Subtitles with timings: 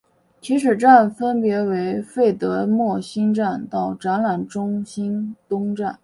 [0.41, 5.99] 起始站分别为费德莫兴站到展览中心东站。